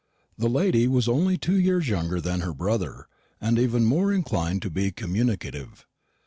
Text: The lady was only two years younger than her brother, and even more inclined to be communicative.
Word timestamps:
The 0.35 0.49
lady 0.49 0.87
was 0.87 1.07
only 1.07 1.37
two 1.37 1.59
years 1.59 1.87
younger 1.87 2.19
than 2.19 2.41
her 2.41 2.55
brother, 2.55 3.07
and 3.39 3.59
even 3.59 3.85
more 3.85 4.11
inclined 4.11 4.63
to 4.63 4.71
be 4.71 4.91
communicative. 4.91 5.85